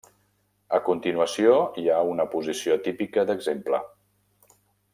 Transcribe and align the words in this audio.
A 0.77 0.79
continuació 0.87 1.59
hi 1.81 1.85
ha 1.89 1.99
una 2.13 2.25
posició 2.33 2.79
típica 2.89 3.27
d'exemple. 3.31 3.83